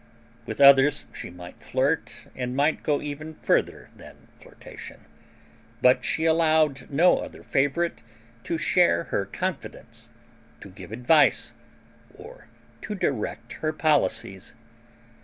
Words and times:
With 0.47 0.59
others 0.59 1.05
she 1.13 1.29
might 1.29 1.61
flirt 1.61 2.25
and 2.35 2.55
might 2.55 2.81
go 2.81 3.03
even 3.03 3.35
further 3.43 3.91
than 3.95 4.29
flirtation; 4.39 5.01
but 5.79 6.03
she 6.03 6.25
allowed 6.25 6.89
no 6.89 7.19
other 7.19 7.43
favorite 7.43 8.01
to 8.45 8.57
share 8.57 9.03
her 9.13 9.25
confidence, 9.27 10.09
to 10.59 10.69
give 10.71 10.91
advice, 10.91 11.53
or 12.15 12.47
to 12.81 12.95
direct 12.95 13.53
her 13.61 13.71
policies. 13.71 14.55